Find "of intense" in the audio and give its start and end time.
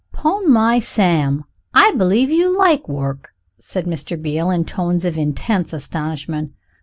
5.05-5.73